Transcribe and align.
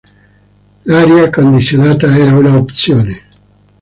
L'aria 0.85 1.29
condizionata 1.29 2.17
era 2.17 2.35
una 2.35 2.57
opzione. 2.57 3.27